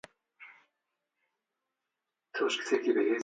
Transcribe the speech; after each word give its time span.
کەس 2.35 2.55
پێ 2.65 2.75
نازانێت. 2.79 3.19